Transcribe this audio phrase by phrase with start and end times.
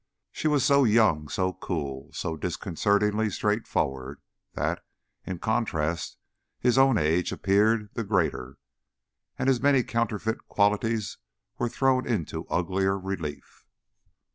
[0.31, 4.19] She was so young, so cool, so disconcertingly straightforward
[4.53, 4.83] that,
[5.27, 6.17] in contrast,
[6.59, 8.57] his own age appeared the greater,
[9.37, 11.19] and his many counterfeit qualities
[11.59, 13.67] were thrown into uglier relief.